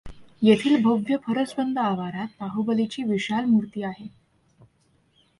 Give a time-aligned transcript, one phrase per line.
[0.41, 4.07] येथील भव्य फरसबंद आवारात बाहुबलीची विशाल मूर्ती आहे.